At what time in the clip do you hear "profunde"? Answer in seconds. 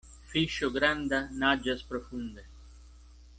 1.91-2.47